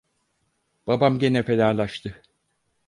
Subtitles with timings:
[0.87, 2.21] Babam gene fenalaştı!